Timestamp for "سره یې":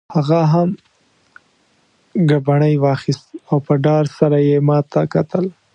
4.17-4.57